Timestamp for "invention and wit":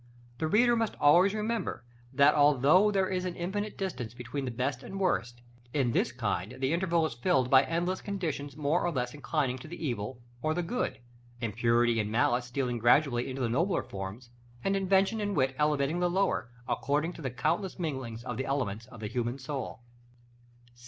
14.75-15.55